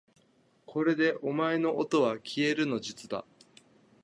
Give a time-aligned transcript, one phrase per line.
[0.65, 3.23] これでお前のおとはきえるの術だ